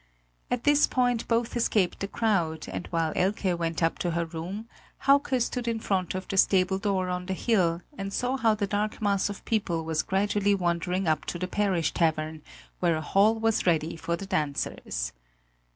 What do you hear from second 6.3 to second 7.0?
stable